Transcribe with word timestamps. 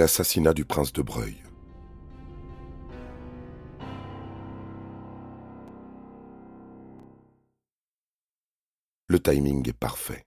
L'assassinat 0.00 0.54
du 0.54 0.64
prince 0.64 0.94
de 0.94 1.02
Breuil. 1.02 1.42
Le 9.08 9.20
timing 9.20 9.68
est 9.68 9.74
parfait. 9.74 10.24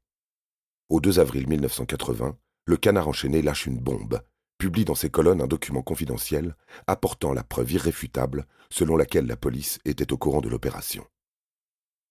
Au 0.90 1.02
2 1.02 1.18
avril 1.18 1.48
1980, 1.48 2.38
le 2.66 2.78
canard 2.78 3.08
enchaîné 3.08 3.42
lâche 3.42 3.66
une 3.66 3.80
bombe, 3.80 4.22
publie 4.60 4.86
dans 4.86 4.94
ses 4.94 5.10
colonnes 5.10 5.42
un 5.42 5.48
document 5.48 5.82
confidentiel 5.82 6.56
apportant 6.86 7.34
la 7.34 7.44
preuve 7.44 7.72
irréfutable 7.72 8.46
selon 8.70 8.96
laquelle 8.96 9.26
la 9.26 9.38
police 9.38 9.80
était 9.86 10.14
au 10.14 10.20
courant 10.20 10.42
de 10.42 10.50
l'opération. 10.50 11.04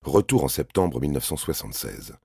Retour 0.05 0.43
en 0.43 0.49
septembre 0.49 1.01
1976. 1.01 2.17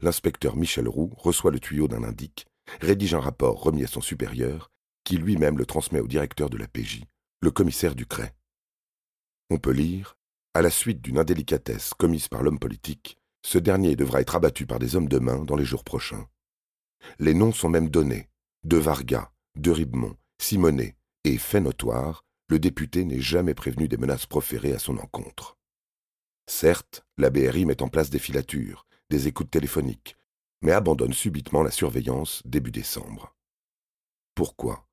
L'inspecteur 0.00 0.56
Michel 0.56 0.88
Roux 0.88 1.10
reçoit 1.18 1.50
le 1.50 1.60
tuyau 1.60 1.88
d'un 1.88 2.04
indique, 2.04 2.46
rédige 2.80 3.14
un 3.14 3.20
rapport 3.20 3.62
remis 3.62 3.84
à 3.84 3.86
son 3.88 4.00
supérieur, 4.00 4.70
qui 5.04 5.16
lui-même 5.16 5.58
le 5.58 5.66
transmet 5.66 6.00
au 6.00 6.06
directeur 6.06 6.50
de 6.50 6.56
la 6.56 6.68
PJ, 6.68 7.04
le 7.40 7.50
commissaire 7.50 7.94
Ducret. 7.94 8.34
On 9.50 9.58
peut 9.58 9.72
lire 9.72 10.16
À 10.54 10.62
la 10.62 10.70
suite 10.70 11.02
d'une 11.02 11.18
indélicatesse 11.18 11.94
commise 11.94 12.28
par 12.28 12.42
l'homme 12.42 12.58
politique, 12.58 13.18
ce 13.44 13.58
dernier 13.58 13.96
devra 13.96 14.20
être 14.20 14.36
abattu 14.36 14.66
par 14.66 14.78
des 14.78 14.96
hommes 14.96 15.08
de 15.08 15.18
main 15.18 15.44
dans 15.44 15.56
les 15.56 15.64
jours 15.64 15.84
prochains. 15.84 16.26
Les 17.18 17.34
noms 17.34 17.52
sont 17.52 17.68
même 17.68 17.88
donnés 17.88 18.28
de 18.64 18.76
Varga, 18.76 19.32
de 19.56 19.70
Ribemont, 19.70 20.16
Simonet, 20.40 20.96
et, 21.24 21.38
fait 21.38 21.60
notoire, 21.60 22.24
le 22.48 22.58
député 22.58 23.04
n'est 23.04 23.20
jamais 23.20 23.54
prévenu 23.54 23.88
des 23.88 23.96
menaces 23.96 24.26
proférées 24.26 24.72
à 24.72 24.78
son 24.78 24.98
encontre. 24.98 25.56
Certes, 26.48 27.04
la 27.16 27.30
BRI 27.30 27.64
met 27.64 27.82
en 27.82 27.88
place 27.88 28.10
des 28.10 28.18
filatures, 28.18 28.86
des 29.10 29.28
écoutes 29.28 29.50
téléphoniques, 29.50 30.16
mais 30.62 30.72
abandonne 30.72 31.12
subitement 31.12 31.62
la 31.62 31.70
surveillance 31.70 32.42
début 32.44 32.70
décembre. 32.70 33.34
Pourquoi? 34.34 34.86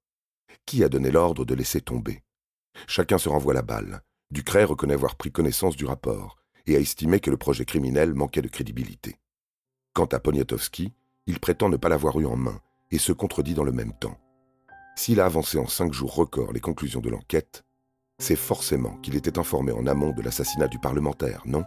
Qui 0.66 0.84
a 0.84 0.90
donné 0.90 1.12
l'ordre 1.12 1.46
de 1.46 1.54
laisser 1.54 1.82
tomber? 1.82 2.24
Chacun 2.88 3.18
se 3.18 3.30
renvoie 3.30 3.54
la 3.54 3.62
balle. 3.62 4.02
Ducret 4.32 4.64
reconnaît 4.64 4.94
avoir 4.94 5.16
pris 5.16 5.32
connaissance 5.32 5.76
du 5.76 5.86
rapport 5.86 6.38
et 6.68 6.76
a 6.76 6.80
estimé 6.80 7.20
que 7.20 7.32
le 7.32 7.38
projet 7.38 7.66
criminel 7.66 8.14
manquait 8.14 8.42
de 8.42 8.48
crédibilité. 8.48 9.18
Quant 9.94 10.06
à 10.06 10.20
Poniatowski, 10.20 10.94
il 11.26 11.40
prétend 11.40 11.70
ne 11.70 11.78
pas 11.78 11.90
l'avoir 11.90 12.20
eu 12.20 12.26
en 12.26 12.36
main 12.36 12.62
et 12.92 12.98
se 12.98 13.12
contredit 13.12 13.54
dans 13.54 13.64
le 13.64 13.72
même 13.72 13.94
temps. 13.94 14.20
S'il 14.96 15.20
a 15.20 15.26
avancé 15.26 15.58
en 15.58 15.68
cinq 15.68 15.94
jours 15.94 16.14
records 16.14 16.52
les 16.52 16.60
conclusions 16.60 17.00
de 17.00 17.10
l'enquête, 17.10 17.64
c'est 18.20 18.36
forcément 18.36 18.98
qu'il 18.98 19.16
était 19.16 19.40
informé 19.40 19.72
en 19.72 19.88
amont 19.88 20.12
de 20.12 20.22
l'assassinat 20.22 20.68
du 20.68 20.78
parlementaire, 20.80 21.42
non? 21.46 21.64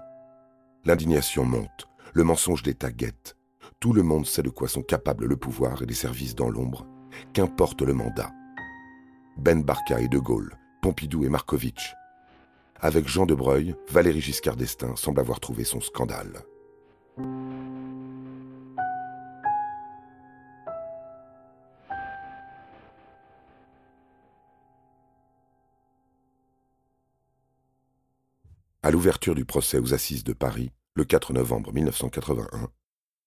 L'indignation 0.84 1.44
monte, 1.44 1.88
le 2.12 2.24
mensonge 2.24 2.62
d'État 2.62 2.90
guette. 2.90 3.36
Tout 3.82 3.92
le 3.92 4.04
monde 4.04 4.26
sait 4.26 4.44
de 4.44 4.48
quoi 4.48 4.68
sont 4.68 4.84
capables 4.84 5.26
le 5.26 5.36
pouvoir 5.36 5.82
et 5.82 5.86
les 5.86 5.92
services 5.92 6.36
dans 6.36 6.48
l'ombre, 6.48 6.86
qu'importe 7.32 7.82
le 7.82 7.92
mandat. 7.92 8.30
Ben 9.36 9.64
Barka 9.64 10.00
et 10.00 10.06
De 10.06 10.20
Gaulle, 10.20 10.56
Pompidou 10.82 11.24
et 11.24 11.28
Markovitch, 11.28 11.92
avec 12.76 13.08
Jean 13.08 13.26
de 13.26 13.34
Breuil, 13.34 13.74
Valéry 13.90 14.20
Giscard 14.20 14.54
d'Estaing 14.54 14.94
semble 14.94 15.18
avoir 15.18 15.40
trouvé 15.40 15.64
son 15.64 15.80
scandale. 15.80 16.44
À 28.84 28.92
l'ouverture 28.92 29.34
du 29.34 29.44
procès 29.44 29.80
aux 29.80 29.92
assises 29.92 30.22
de 30.22 30.34
Paris, 30.34 30.70
le 30.94 31.02
4 31.02 31.32
novembre 31.32 31.72
1981, 31.72 32.70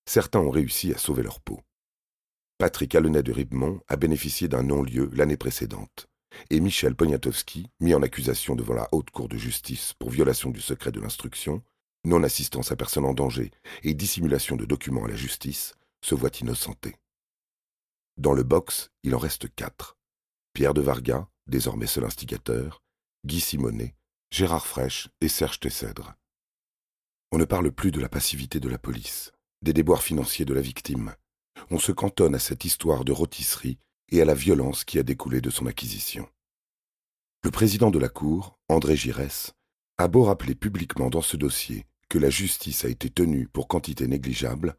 certains 0.06 0.40
ont 0.40 0.50
réussi 0.50 0.94
à 0.94 0.98
sauver 0.98 1.24
leur 1.24 1.40
peau. 1.40 1.62
Patrick 2.58 2.96
Allenay 2.96 3.24
de 3.24 3.32
Ribemont 3.32 3.82
a 3.88 3.96
bénéficié 3.96 4.48
d'un 4.48 4.64
non-lieu 4.64 5.10
l'année 5.14 5.38
précédente 5.38 6.08
et 6.50 6.60
Michel 6.60 6.96
Poniatowski, 6.96 7.70
mis 7.80 7.94
en 7.94 8.02
accusation 8.02 8.56
devant 8.56 8.74
la 8.74 8.88
Haute 8.92 9.10
Cour 9.12 9.28
de 9.28 9.38
justice 9.38 9.94
pour 9.94 10.10
violation 10.10 10.50
du 10.50 10.62
secret 10.62 10.92
de 10.92 11.00
l'instruction, 11.00 11.64
non-assistance 12.04 12.72
à 12.72 12.76
personne 12.76 13.06
en 13.06 13.14
danger 13.14 13.52
et 13.84 13.94
dissimulation 13.94 14.56
de 14.56 14.66
documents 14.66 15.06
à 15.06 15.08
la 15.08 15.16
justice, 15.16 15.76
se 16.04 16.16
voit 16.16 16.30
innocenté. 16.40 16.96
Dans 18.18 18.34
le 18.34 18.44
box, 18.44 18.92
il 19.04 19.16
en 19.16 19.20
reste 19.20 19.54
quatre. 19.56 19.98
Pierre 20.54 20.74
de 20.74 20.82
Varga, 20.82 21.28
désormais 21.48 21.88
seul 21.88 22.06
instigateur, 22.06 22.82
Guy 23.26 23.40
Simonet, 23.40 23.96
Gérard 24.32 24.68
Fraîche 24.68 25.10
et 25.22 25.28
Serge 25.28 25.60
Tessèdre. 25.60 26.14
On 27.32 27.38
ne 27.38 27.46
parle 27.46 27.72
plus 27.72 27.92
de 27.92 28.00
la 28.00 28.08
passivité 28.08 28.60
de 28.60 28.70
la 28.70 28.78
police, 28.78 29.32
des 29.66 29.74
déboires 29.74 30.04
financiers 30.04 30.46
de 30.46 30.54
la 30.54 30.62
victime. 30.62 31.16
On 31.72 31.80
se 31.80 31.92
cantonne 31.92 32.36
à 32.36 32.40
cette 32.40 32.66
histoire 32.66 33.04
de 33.04 33.12
rôtisserie 33.12 33.80
et 34.10 34.22
à 34.22 34.26
la 34.26 34.36
violence 34.36 34.86
qui 34.86 35.00
a 35.00 35.04
découlé 35.04 35.42
de 35.42 35.50
son 35.50 35.66
acquisition. 35.66 36.30
Le 37.44 37.50
président 37.50 37.90
de 37.90 37.98
la 37.98 38.08
Cour, 38.08 38.60
André 38.70 38.96
Giresse, 38.96 39.54
a 39.98 40.08
beau 40.08 40.24
rappeler 40.24 40.54
publiquement 40.54 41.10
dans 41.10 41.24
ce 41.24 41.36
dossier 41.36 41.88
que 42.10 42.20
la 42.20 42.30
justice 42.30 42.86
a 42.86 42.90
été 42.90 43.10
tenue 43.10 43.48
pour 43.48 43.68
quantité 43.68 44.08
négligeable, 44.08 44.78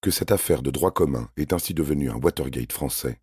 que 0.00 0.10
cette 0.10 0.32
affaire 0.32 0.62
de 0.62 0.72
droit 0.72 0.90
commun 0.90 1.30
est 1.36 1.52
ainsi 1.52 1.72
devenue 1.72 2.10
un 2.10 2.16
Watergate 2.16 2.72
français, 2.72 3.20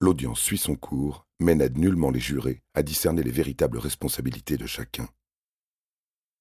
l'audience 0.00 0.40
suit 0.40 0.56
son 0.56 0.76
cours, 0.76 1.26
mais 1.40 1.54
n'aide 1.54 1.76
nullement 1.76 2.10
les 2.10 2.20
jurés 2.20 2.62
à 2.72 2.82
discerner 2.82 3.22
les 3.22 3.30
véritables 3.30 3.78
responsabilités 3.78 4.56
de 4.56 4.66
chacun. 4.66 5.08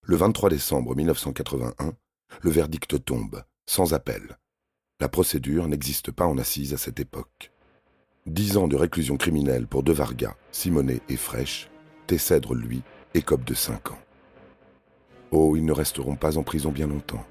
Le 0.03 0.15
23 0.15 0.49
décembre 0.49 0.95
1981, 0.95 1.93
le 2.41 2.49
verdict 2.49 3.03
tombe, 3.03 3.43
sans 3.65 3.93
appel. 3.93 4.37
La 4.99 5.09
procédure 5.09 5.67
n'existe 5.67 6.11
pas 6.11 6.27
en 6.27 6.37
assise 6.37 6.73
à 6.73 6.77
cette 6.77 6.99
époque. 6.99 7.51
Dix 8.25 8.57
ans 8.57 8.67
de 8.67 8.75
réclusion 8.75 9.17
criminelle 9.17 9.65
pour 9.65 9.81
De 9.81 9.91
Varga, 9.91 10.35
Simonet 10.51 11.01
et 11.09 11.17
Fraîche, 11.17 11.69
Tessèdre, 12.07 12.53
lui, 12.53 12.83
écope 13.13 13.43
de 13.43 13.53
cinq 13.53 13.91
ans. 13.91 13.99
Oh, 15.31 15.55
ils 15.55 15.65
ne 15.65 15.71
resteront 15.71 16.15
pas 16.15 16.37
en 16.37 16.43
prison 16.43 16.71
bien 16.71 16.87
longtemps. 16.87 17.25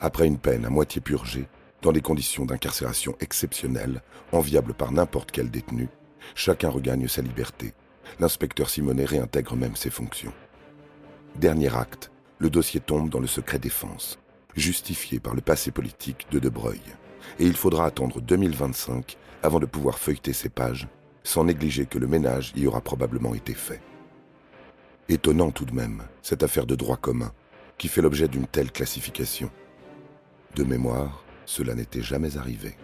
Après 0.00 0.26
une 0.26 0.38
peine 0.38 0.64
à 0.64 0.70
moitié 0.70 1.00
purgée, 1.00 1.48
dans 1.80 1.92
des 1.92 2.00
conditions 2.00 2.44
d'incarcération 2.44 3.16
exceptionnelles, 3.20 4.02
enviables 4.32 4.74
par 4.74 4.92
n'importe 4.92 5.30
quel 5.30 5.50
détenu, 5.50 5.88
chacun 6.34 6.68
regagne 6.68 7.08
sa 7.08 7.22
liberté. 7.22 7.72
L'inspecteur 8.20 8.68
Simonet 8.68 9.04
réintègre 9.04 9.56
même 9.56 9.76
ses 9.76 9.90
fonctions. 9.90 10.32
Dernier 11.36 11.74
acte, 11.74 12.10
le 12.38 12.50
dossier 12.50 12.80
tombe 12.80 13.10
dans 13.10 13.20
le 13.20 13.26
secret 13.26 13.58
défense, 13.58 14.18
justifié 14.58 15.20
par 15.20 15.34
le 15.34 15.40
passé 15.40 15.70
politique 15.70 16.26
de 16.30 16.38
De 16.38 16.48
Breuil. 16.48 16.80
Et 17.38 17.46
il 17.46 17.56
faudra 17.56 17.86
attendre 17.86 18.20
2025 18.20 19.16
avant 19.42 19.60
de 19.60 19.66
pouvoir 19.66 19.98
feuilleter 19.98 20.32
ces 20.32 20.48
pages, 20.48 20.88
sans 21.22 21.44
négliger 21.44 21.86
que 21.86 21.98
le 21.98 22.06
ménage 22.06 22.52
y 22.56 22.66
aura 22.66 22.80
probablement 22.80 23.34
été 23.34 23.54
fait. 23.54 23.80
Étonnant 25.08 25.50
tout 25.50 25.64
de 25.64 25.74
même, 25.74 26.02
cette 26.22 26.42
affaire 26.42 26.66
de 26.66 26.74
droit 26.74 26.96
commun, 26.96 27.32
qui 27.76 27.88
fait 27.88 28.02
l'objet 28.02 28.28
d'une 28.28 28.46
telle 28.46 28.72
classification. 28.72 29.50
De 30.54 30.64
mémoire, 30.64 31.24
cela 31.46 31.74
n'était 31.74 32.02
jamais 32.02 32.36
arrivé. 32.36 32.76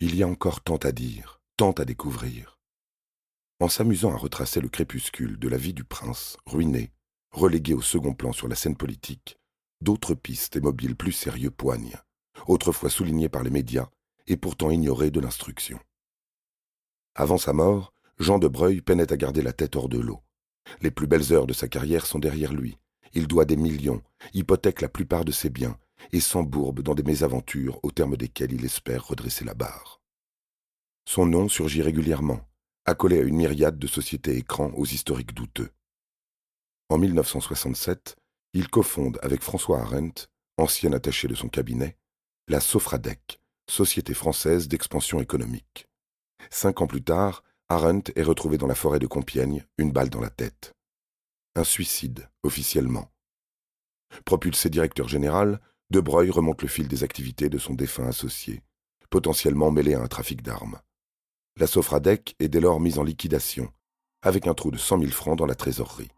Il 0.00 0.16
y 0.16 0.22
a 0.22 0.26
encore 0.26 0.60
tant 0.60 0.78
à 0.78 0.90
dire, 0.90 1.41
tant 1.56 1.72
à 1.72 1.84
découvrir. 1.84 2.58
En 3.60 3.68
s'amusant 3.68 4.12
à 4.12 4.16
retracer 4.16 4.60
le 4.60 4.68
crépuscule 4.68 5.38
de 5.38 5.48
la 5.48 5.56
vie 5.56 5.74
du 5.74 5.84
prince, 5.84 6.36
ruiné, 6.46 6.90
relégué 7.30 7.74
au 7.74 7.82
second 7.82 8.14
plan 8.14 8.32
sur 8.32 8.48
la 8.48 8.56
scène 8.56 8.76
politique, 8.76 9.38
d'autres 9.80 10.14
pistes 10.14 10.56
et 10.56 10.60
mobiles 10.60 10.96
plus 10.96 11.12
sérieux 11.12 11.50
poignent, 11.50 11.98
autrefois 12.46 12.90
soulignés 12.90 13.28
par 13.28 13.42
les 13.42 13.50
médias 13.50 13.88
et 14.26 14.36
pourtant 14.36 14.70
ignorés 14.70 15.10
de 15.10 15.20
l'instruction. 15.20 15.78
Avant 17.14 17.38
sa 17.38 17.52
mort, 17.52 17.92
Jean 18.18 18.38
de 18.38 18.48
Breuil 18.48 18.80
peinait 18.80 19.12
à 19.12 19.16
garder 19.16 19.42
la 19.42 19.52
tête 19.52 19.76
hors 19.76 19.88
de 19.88 19.98
l'eau. 19.98 20.20
Les 20.80 20.90
plus 20.90 21.06
belles 21.06 21.32
heures 21.32 21.46
de 21.46 21.52
sa 21.52 21.68
carrière 21.68 22.06
sont 22.06 22.18
derrière 22.18 22.52
lui. 22.52 22.78
Il 23.14 23.26
doit 23.26 23.44
des 23.44 23.56
millions, 23.56 24.02
hypothèque 24.32 24.80
la 24.80 24.88
plupart 24.88 25.24
de 25.24 25.32
ses 25.32 25.50
biens, 25.50 25.76
et 26.12 26.20
s'embourbe 26.20 26.80
dans 26.80 26.94
des 26.94 27.02
mésaventures 27.02 27.78
au 27.82 27.90
terme 27.90 28.16
desquelles 28.16 28.52
il 28.52 28.64
espère 28.64 29.06
redresser 29.06 29.44
la 29.44 29.54
barre. 29.54 30.01
Son 31.04 31.26
nom 31.26 31.48
surgit 31.48 31.82
régulièrement, 31.82 32.40
accolé 32.84 33.18
à 33.18 33.22
une 33.22 33.36
myriade 33.36 33.78
de 33.78 33.86
sociétés 33.86 34.36
écrans 34.36 34.70
aux 34.76 34.86
historiques 34.86 35.34
douteux. 35.34 35.70
En 36.88 36.98
1967, 36.98 38.16
il 38.54 38.68
cofonde 38.68 39.18
avec 39.22 39.42
François 39.42 39.80
Arendt, 39.80 40.26
ancien 40.58 40.92
attaché 40.92 41.28
de 41.28 41.34
son 41.34 41.48
cabinet, 41.48 41.96
la 42.48 42.60
Sofradec, 42.60 43.40
Société 43.68 44.14
française 44.14 44.68
d'expansion 44.68 45.20
économique. 45.20 45.88
Cinq 46.50 46.82
ans 46.82 46.86
plus 46.86 47.02
tard, 47.02 47.42
Arendt 47.68 48.12
est 48.16 48.22
retrouvé 48.22 48.58
dans 48.58 48.66
la 48.66 48.74
forêt 48.74 48.98
de 48.98 49.06
Compiègne, 49.06 49.64
une 49.78 49.92
balle 49.92 50.10
dans 50.10 50.20
la 50.20 50.30
tête. 50.30 50.74
Un 51.54 51.64
suicide, 51.64 52.28
officiellement. 52.42 53.10
Propulsé 54.24 54.68
directeur 54.68 55.08
général, 55.08 55.60
De 55.90 56.00
Breuil 56.00 56.30
remonte 56.30 56.62
le 56.62 56.68
fil 56.68 56.88
des 56.88 57.04
activités 57.04 57.48
de 57.48 57.58
son 57.58 57.74
défunt 57.74 58.06
associé, 58.06 58.62
potentiellement 59.10 59.70
mêlé 59.70 59.94
à 59.94 60.00
un 60.00 60.06
trafic 60.06 60.42
d'armes. 60.42 60.80
La 61.58 61.66
Sofradec 61.66 62.34
est 62.40 62.48
dès 62.48 62.60
lors 62.60 62.80
mise 62.80 62.98
en 62.98 63.02
liquidation, 63.02 63.68
avec 64.22 64.46
un 64.46 64.54
trou 64.54 64.70
de 64.70 64.78
cent 64.78 64.96
mille 64.96 65.12
francs 65.12 65.36
dans 65.36 65.44
la 65.44 65.54
trésorerie. 65.54 66.10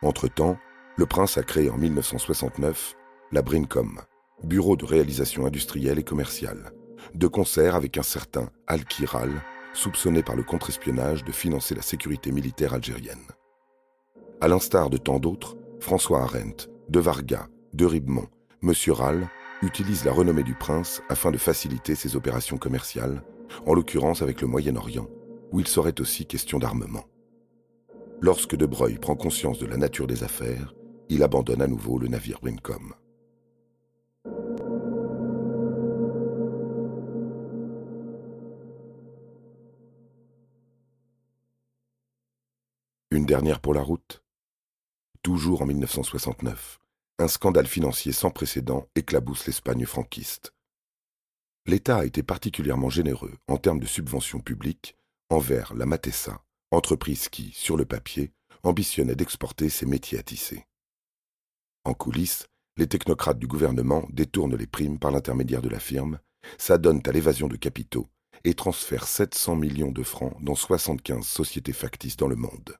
Entre-temps, 0.00 0.56
le 0.96 1.06
prince 1.06 1.36
a 1.38 1.42
créé 1.42 1.70
en 1.70 1.76
1969 1.76 2.94
la 3.32 3.42
Brincom, 3.42 4.00
bureau 4.44 4.76
de 4.76 4.84
réalisation 4.84 5.44
industrielle 5.44 5.98
et 5.98 6.04
commerciale, 6.04 6.70
de 7.14 7.26
concert 7.26 7.74
avec 7.74 7.98
un 7.98 8.04
certain 8.04 8.48
Al-Kiral, 8.68 9.42
soupçonné 9.74 10.22
par 10.22 10.36
le 10.36 10.44
contre-espionnage 10.44 11.24
de 11.24 11.32
financer 11.32 11.74
la 11.74 11.82
sécurité 11.82 12.30
militaire 12.30 12.74
algérienne. 12.74 13.26
À 14.40 14.46
l'instar 14.46 14.88
de 14.88 14.98
tant 14.98 15.18
d'autres, 15.18 15.56
François 15.80 16.22
Arendt, 16.22 16.68
De 16.88 17.00
Varga, 17.00 17.48
De 17.72 17.86
Ribemont, 17.86 18.28
M. 18.62 18.72
Rall 18.90 19.28
utilisent 19.62 20.04
la 20.04 20.12
renommée 20.12 20.44
du 20.44 20.54
prince 20.54 21.02
afin 21.08 21.32
de 21.32 21.38
faciliter 21.38 21.96
ses 21.96 22.14
opérations 22.14 22.56
commerciales, 22.56 23.24
en 23.66 23.74
l'occurrence 23.74 24.22
avec 24.22 24.40
le 24.40 24.46
Moyen-Orient, 24.46 25.08
où 25.52 25.60
il 25.60 25.68
serait 25.68 26.00
aussi 26.00 26.26
question 26.26 26.58
d'armement. 26.58 27.04
Lorsque 28.20 28.56
De 28.56 28.66
Breuil 28.66 28.98
prend 28.98 29.14
conscience 29.14 29.58
de 29.58 29.66
la 29.66 29.76
nature 29.76 30.06
des 30.06 30.24
affaires, 30.24 30.74
il 31.08 31.22
abandonne 31.22 31.62
à 31.62 31.66
nouveau 31.66 31.98
le 31.98 32.08
navire 32.08 32.40
Brincom. 32.40 32.94
Une 43.10 43.24
dernière 43.24 43.60
pour 43.60 43.72
la 43.72 43.82
route 43.82 44.22
Toujours 45.22 45.62
en 45.62 45.66
1969, 45.66 46.78
un 47.18 47.28
scandale 47.28 47.66
financier 47.66 48.12
sans 48.12 48.30
précédent 48.30 48.86
éclabousse 48.94 49.46
l'Espagne 49.46 49.86
franquiste. 49.86 50.52
L'État 51.68 51.98
a 51.98 52.06
été 52.06 52.22
particulièrement 52.22 52.88
généreux 52.88 53.34
en 53.46 53.58
termes 53.58 53.78
de 53.78 53.84
subventions 53.84 54.40
publiques 54.40 54.96
envers 55.28 55.74
la 55.74 55.84
Matessa, 55.84 56.42
entreprise 56.70 57.28
qui, 57.28 57.52
sur 57.52 57.76
le 57.76 57.84
papier, 57.84 58.32
ambitionnait 58.62 59.14
d'exporter 59.14 59.68
ses 59.68 59.84
métiers 59.84 60.18
à 60.18 60.22
tisser. 60.22 60.64
En 61.84 61.92
coulisses, 61.92 62.46
les 62.78 62.86
technocrates 62.86 63.38
du 63.38 63.46
gouvernement 63.46 64.08
détournent 64.08 64.56
les 64.56 64.66
primes 64.66 64.98
par 64.98 65.10
l'intermédiaire 65.10 65.60
de 65.60 65.68
la 65.68 65.78
firme, 65.78 66.20
s'adonnent 66.56 67.02
à 67.04 67.12
l'évasion 67.12 67.48
de 67.48 67.56
capitaux 67.56 68.08
et 68.44 68.54
transfèrent 68.54 69.06
700 69.06 69.56
millions 69.56 69.92
de 69.92 70.02
francs 70.02 70.42
dans 70.42 70.54
75 70.54 71.26
sociétés 71.26 71.74
factices 71.74 72.16
dans 72.16 72.28
le 72.28 72.36
monde. 72.36 72.78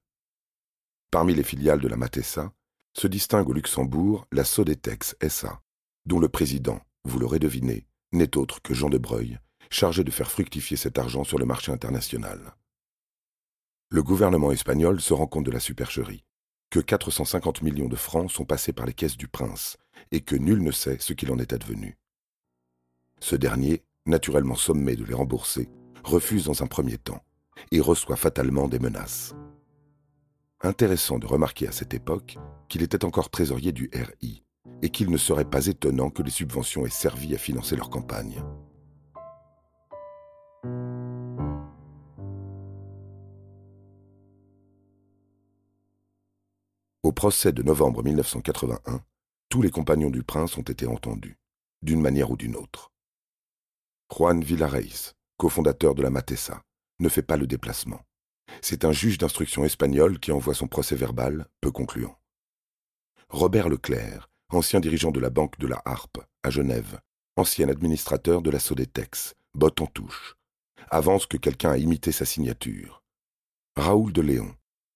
Parmi 1.11 1.34
les 1.34 1.44
filiales 1.44 1.82
de 1.82 1.88
la 1.88 1.99
Matessa, 1.99 2.55
se 2.96 3.06
distingue 3.06 3.50
au 3.50 3.52
Luxembourg 3.52 4.26
la 4.32 4.44
Sodetex 4.44 5.14
SA, 5.29 5.61
dont 6.06 6.20
le 6.20 6.31
président, 6.31 6.81
vous 7.05 7.19
l'aurez 7.19 7.38
deviné, 7.38 7.88
n'est 8.12 8.37
autre 8.37 8.62
que 8.62 8.75
Jean 8.75 8.88
de 8.88 8.99
Breuil, 8.99 9.38
chargé 9.70 10.05
de 10.05 10.10
faire 10.10 10.31
fructifier 10.31 10.76
cet 10.76 10.99
argent 10.99 11.25
sur 11.25 11.38
le 11.38 11.44
marché 11.44 11.72
international. 11.72 12.55
Le 13.90 14.02
gouvernement 14.02 14.52
espagnol 14.52 15.00
se 15.00 15.14
rend 15.14 15.26
compte 15.26 15.46
de 15.46 15.50
la 15.50 15.60
supercherie, 15.60 16.25
que 16.70 16.81
450 16.81 17.62
millions 17.62 17.88
de 17.88 17.96
francs 17.96 18.31
sont 18.31 18.44
passés 18.44 18.72
par 18.72 18.87
les 18.87 18.93
caisses 18.93 19.16
du 19.16 19.28
prince, 19.28 19.76
et 20.10 20.20
que 20.20 20.37
nul 20.37 20.62
ne 20.62 20.70
sait 20.70 20.99
ce 20.99 21.12
qu'il 21.12 21.32
en 21.32 21.38
est 21.38 21.52
advenu. 21.52 21.99
Ce 23.20 23.37
dernier, 23.37 23.82
naturellement 24.06 24.55
sommé 24.55 24.96
de 24.96 25.05
les 25.05 25.14
rembourser, 25.14 25.69
refuse 26.05 26.44
dans 26.44 26.62
un 26.62 26.66
premier 26.66 26.99
temps, 26.99 27.22
et 27.72 27.81
reçoit 27.81 28.16
fatalement 28.16 28.69
des 28.69 28.78
menaces. 28.78 29.34
Intéressant 30.60 31.19
de 31.19 31.26
remarquer 31.26 31.69
à 31.69 31.72
cette 31.72 31.94
époque 31.94 32.37
qu'il 32.69 32.82
était 32.82 33.05
encore 33.05 33.31
trésorier 33.31 33.72
du 33.72 33.90
RI 33.93 34.44
et 34.82 34.91
qu'il 34.91 35.11
ne 35.11 35.17
serait 35.17 35.44
pas 35.44 35.67
étonnant 35.67 36.11
que 36.11 36.23
les 36.23 36.31
subventions 36.31 36.87
aient 36.87 36.91
servi 36.91 37.35
à 37.35 37.38
financer 37.38 37.76
leur 37.76 37.91
campagne. 37.91 38.43
Au 47.03 47.12
procès 47.12 47.53
de 47.53 47.62
novembre 47.62 48.03
1981, 48.03 49.00
tous 49.49 49.62
les 49.62 49.70
compagnons 49.70 50.11
du 50.11 50.23
prince 50.23 50.59
ont 50.59 50.62
été 50.62 50.87
entendus, 50.87 51.38
d'une 51.81 52.00
manière 52.00 52.31
ou 52.31 52.37
d'une 52.37 52.56
autre. 52.56 52.93
Juan 54.15 54.43
Villareis, 54.43 55.15
cofondateur 55.37 55.94
de 55.94 56.03
la 56.03 56.11
Matessa, 56.11 56.62
ne 56.99 57.09
fait 57.09 57.23
pas 57.23 57.37
le 57.37 57.47
déplacement. 57.47 58.00
C'est 58.61 58.85
un 58.85 58.93
juge 58.93 59.19
d'instruction 59.19 59.65
espagnol 59.65 60.19
qui 60.19 60.32
envoie 60.32 60.55
son 60.55 60.67
procès 60.67 60.97
verbal, 60.97 61.47
peu 61.61 61.70
concluant. 61.70 62.19
Robert 63.29 63.69
Leclerc, 63.69 64.29
ancien 64.50 64.81
dirigeant 64.81 65.11
de 65.11 65.21
la 65.21 65.31
Banque 65.31 65.59
de 65.59 65.67
la 65.67 65.83
Harpe, 65.85 66.19
à 66.43 66.50
Genève, 66.50 67.00
ancien 67.37 67.69
administrateur 67.69 68.43
de 68.43 68.50
la 68.50 68.59
Sodetex, 68.59 69.35
botte 69.55 69.81
en 69.81 69.87
touche, 69.87 70.37
avance 70.91 71.27
que 71.27 71.37
quelqu'un 71.37 71.71
a 71.71 71.79
imité 71.79 72.12
sa 72.12 72.25
signature. 72.25 73.03
Raoul 73.77 74.12
de 74.12 74.23
Léon, 74.23 74.55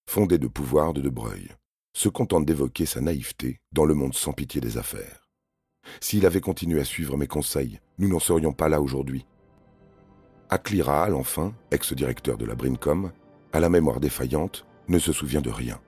fondé 0.08 0.38
de 0.38 0.48
pouvoir 0.48 0.92
de 0.92 1.00
De 1.00 1.10
Breuil, 1.10 1.48
se 1.94 2.08
contente 2.08 2.46
d'évoquer 2.46 2.86
sa 2.86 3.00
naïveté 3.00 3.60
dans 3.72 3.84
le 3.84 3.94
monde 3.94 4.14
sans 4.14 4.32
pitié 4.32 4.60
des 4.60 4.78
affaires. 4.78 5.28
S'il 6.00 6.26
avait 6.26 6.40
continué 6.40 6.80
à 6.80 6.84
suivre 6.84 7.16
mes 7.16 7.26
conseils, 7.26 7.80
nous 7.98 8.08
n'en 8.08 8.18
serions 8.18 8.52
pas 8.52 8.68
là 8.68 8.80
aujourd'hui. 8.80 9.26
Akliral, 10.48 11.14
enfin, 11.14 11.54
ex-directeur 11.70 12.38
de 12.38 12.44
la 12.44 12.54
Brincom, 12.54 13.12
à 13.52 13.60
la 13.60 13.68
mémoire 13.68 14.00
défaillante, 14.00 14.66
ne 14.88 14.98
se 14.98 15.12
souvient 15.12 15.40
de 15.40 15.50
rien. 15.50 15.80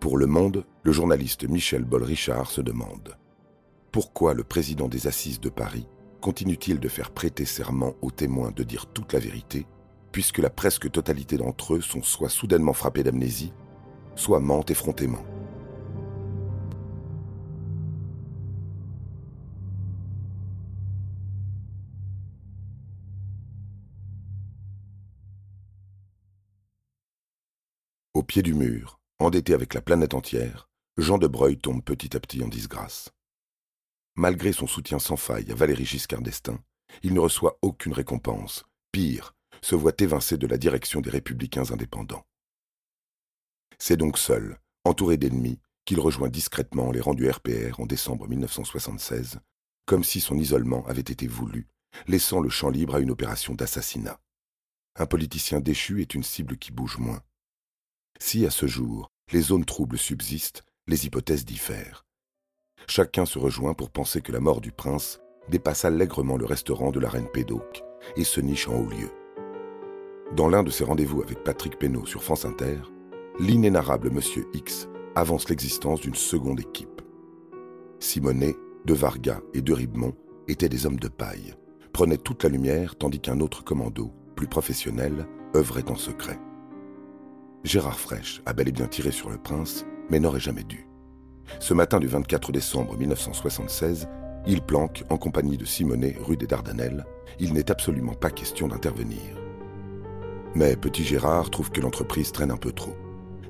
Pour 0.00 0.16
Le 0.16 0.26
Monde, 0.26 0.64
le 0.82 0.92
journaliste 0.92 1.46
Michel 1.46 1.84
Boll-Richard 1.84 2.50
se 2.50 2.62
demande. 2.62 3.18
Pourquoi 3.92 4.32
le 4.32 4.44
président 4.44 4.88
des 4.88 5.06
Assises 5.06 5.40
de 5.40 5.50
Paris 5.50 5.86
continue-t-il 6.22 6.80
de 6.80 6.88
faire 6.88 7.10
prêter 7.10 7.44
serment 7.44 7.92
aux 8.00 8.10
témoins 8.10 8.50
de 8.50 8.62
dire 8.62 8.86
toute 8.86 9.12
la 9.12 9.18
vérité, 9.18 9.66
puisque 10.10 10.38
la 10.38 10.48
presque 10.48 10.90
totalité 10.90 11.36
d'entre 11.36 11.74
eux 11.74 11.80
sont 11.82 12.02
soit 12.02 12.30
soudainement 12.30 12.72
frappés 12.72 13.02
d'amnésie, 13.02 13.52
soit 14.16 14.40
mentent 14.40 14.70
effrontément? 14.70 15.22
Au 28.14 28.22
pied 28.22 28.42
du 28.42 28.54
mur, 28.54 28.99
endetté 29.20 29.54
avec 29.54 29.74
la 29.74 29.80
planète 29.80 30.14
entière, 30.14 30.68
Jean 30.96 31.18
de 31.18 31.26
Breuil 31.26 31.58
tombe 31.58 31.82
petit 31.82 32.16
à 32.16 32.20
petit 32.20 32.42
en 32.42 32.48
disgrâce. 32.48 33.10
Malgré 34.16 34.52
son 34.52 34.66
soutien 34.66 34.98
sans 34.98 35.16
faille 35.16 35.50
à 35.50 35.54
Valéry 35.54 35.84
Giscard 35.84 36.22
d'Estaing, 36.22 36.58
il 37.02 37.14
ne 37.14 37.20
reçoit 37.20 37.58
aucune 37.62 37.92
récompense. 37.92 38.64
Pire, 38.92 39.34
se 39.62 39.74
voit 39.74 39.92
évincé 39.98 40.36
de 40.36 40.46
la 40.46 40.58
direction 40.58 41.00
des 41.00 41.10
républicains 41.10 41.70
indépendants. 41.70 42.26
C'est 43.78 43.96
donc 43.96 44.18
seul, 44.18 44.58
entouré 44.84 45.16
d'ennemis, 45.16 45.60
qu'il 45.84 46.00
rejoint 46.00 46.28
discrètement 46.28 46.90
les 46.90 47.00
rangs 47.00 47.14
du 47.14 47.28
RPR 47.30 47.78
en 47.78 47.86
décembre 47.86 48.28
1976, 48.28 49.40
comme 49.86 50.04
si 50.04 50.20
son 50.20 50.36
isolement 50.38 50.86
avait 50.86 51.00
été 51.00 51.26
voulu, 51.26 51.68
laissant 52.06 52.40
le 52.40 52.48
champ 52.48 52.70
libre 52.70 52.96
à 52.96 53.00
une 53.00 53.10
opération 53.10 53.54
d'assassinat. 53.54 54.20
Un 54.96 55.06
politicien 55.06 55.60
déchu 55.60 56.02
est 56.02 56.14
une 56.14 56.22
cible 56.22 56.58
qui 56.58 56.72
bouge 56.72 56.98
moins. 56.98 57.22
Si, 58.18 58.44
à 58.44 58.50
ce 58.50 58.66
jour, 58.66 59.10
les 59.32 59.40
zones 59.40 59.64
troubles 59.64 59.98
subsistent, 59.98 60.64
les 60.86 61.06
hypothèses 61.06 61.44
diffèrent. 61.44 62.04
Chacun 62.88 63.24
se 63.24 63.38
rejoint 63.38 63.74
pour 63.74 63.90
penser 63.90 64.20
que 64.20 64.32
la 64.32 64.40
mort 64.40 64.60
du 64.60 64.72
prince 64.72 65.20
dépasse 65.48 65.84
allègrement 65.84 66.36
le 66.36 66.46
restaurant 66.46 66.90
de 66.90 67.00
la 67.00 67.08
reine 67.08 67.28
Pédoc 67.32 67.82
et 68.16 68.24
se 68.24 68.40
niche 68.40 68.68
en 68.68 68.80
haut 68.80 68.88
lieu. 68.88 69.10
Dans 70.34 70.48
l'un 70.48 70.62
de 70.62 70.70
ses 70.70 70.84
rendez-vous 70.84 71.22
avec 71.22 71.44
Patrick 71.44 71.78
Penaud 71.78 72.06
sur 72.06 72.22
France 72.22 72.44
Inter, 72.44 72.78
l'inénarrable 73.38 74.10
Monsieur 74.10 74.46
X 74.54 74.88
avance 75.14 75.48
l'existence 75.48 76.00
d'une 76.00 76.14
seconde 76.14 76.60
équipe. 76.60 77.02
Simonet, 78.00 78.56
De 78.84 78.94
Varga 78.94 79.40
et 79.54 79.60
De 79.60 79.72
Ribemont 79.72 80.14
étaient 80.48 80.68
des 80.68 80.86
hommes 80.86 80.98
de 80.98 81.08
paille, 81.08 81.54
prenaient 81.92 82.16
toute 82.16 82.44
la 82.44 82.48
lumière 82.48 82.96
tandis 82.96 83.20
qu'un 83.20 83.40
autre 83.40 83.62
commando, 83.62 84.12
plus 84.36 84.48
professionnel, 84.48 85.26
œuvrait 85.54 85.90
en 85.90 85.96
secret. 85.96 86.38
Gérard 87.62 88.00
Fraîche 88.00 88.40
a 88.46 88.54
bel 88.54 88.68
et 88.68 88.72
bien 88.72 88.86
tiré 88.86 89.10
sur 89.10 89.28
le 89.28 89.36
prince, 89.36 89.84
mais 90.08 90.18
n'aurait 90.18 90.40
jamais 90.40 90.64
dû. 90.64 90.86
Ce 91.58 91.74
matin 91.74 92.00
du 92.00 92.06
24 92.06 92.52
décembre 92.52 92.96
1976, 92.96 94.08
il 94.46 94.62
planque 94.62 95.04
en 95.10 95.18
compagnie 95.18 95.58
de 95.58 95.66
Simonet 95.66 96.16
rue 96.20 96.38
des 96.38 96.46
Dardanelles. 96.46 97.04
Il 97.38 97.52
n'est 97.52 97.70
absolument 97.70 98.14
pas 98.14 98.30
question 98.30 98.68
d'intervenir. 98.68 99.20
Mais 100.54 100.74
petit 100.74 101.04
Gérard 101.04 101.50
trouve 101.50 101.70
que 101.70 101.82
l'entreprise 101.82 102.32
traîne 102.32 102.50
un 102.50 102.56
peu 102.56 102.72
trop. 102.72 102.96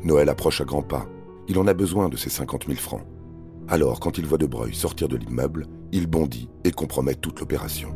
Noël 0.03 0.29
approche 0.29 0.61
à 0.61 0.65
grands 0.65 0.83
pas. 0.83 1.07
Il 1.47 1.59
en 1.59 1.69
a 1.69 1.75
besoin 1.75 2.09
de 2.09 2.17
ses 2.17 2.31
50 2.31 2.67
000 2.67 2.79
francs. 2.79 3.07
Alors, 3.69 4.01
quand 4.01 4.19
il 4.19 4.27
voit 4.27 4.39
De 4.39 4.47
Breuil 4.47 4.75
sortir 4.75 5.07
de 5.07 5.17
l'immeuble, 5.17 5.69
il 5.93 6.09
bondit 6.09 6.51
et 6.65 6.73
compromet 6.73 7.15
toute 7.15 7.39
l'opération. 7.39 7.95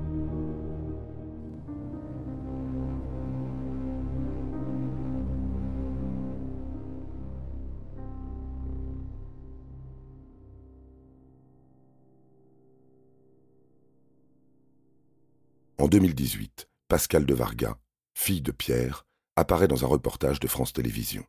En 15.85 15.89
2018, 15.89 16.67
Pascal 16.89 17.27
de 17.27 17.35
Varga, 17.35 17.79
fille 18.15 18.41
de 18.41 18.53
Pierre, 18.53 19.07
apparaît 19.37 19.69
dans 19.69 19.85
un 19.85 19.87
reportage 19.87 20.41
de 20.41 20.49
France 20.49 20.73
Télévisions. 20.73 21.27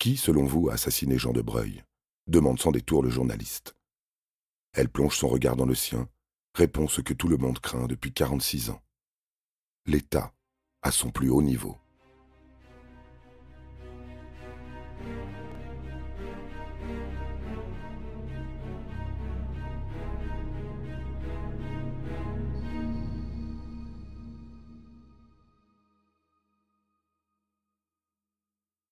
Qui, 0.00 0.16
selon 0.16 0.44
vous, 0.44 0.68
a 0.68 0.72
assassiné 0.72 1.16
Jean 1.16 1.32
de 1.32 1.40
Breuil? 1.40 1.84
demande 2.26 2.58
sans 2.58 2.72
détour 2.72 3.04
le 3.04 3.08
journaliste. 3.08 3.76
Elle 4.72 4.88
plonge 4.88 5.16
son 5.16 5.28
regard 5.28 5.54
dans 5.54 5.64
le 5.64 5.76
sien, 5.76 6.08
répond 6.54 6.88
ce 6.88 7.00
que 7.00 7.14
tout 7.14 7.28
le 7.28 7.36
monde 7.36 7.60
craint 7.60 7.86
depuis 7.86 8.12
46 8.12 8.70
ans. 8.70 8.82
L'État, 9.86 10.34
à 10.82 10.90
son 10.90 11.12
plus 11.12 11.30
haut 11.30 11.40
niveau. 11.40 11.78